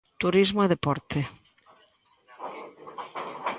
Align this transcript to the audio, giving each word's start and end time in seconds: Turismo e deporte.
Turismo 0.21 0.59
e 0.65 0.71
deporte. 0.73 1.19